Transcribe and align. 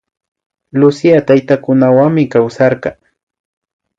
Lucía 0.79 1.19
taytakunawanmi 1.27 2.23
kawsarka 2.33 2.89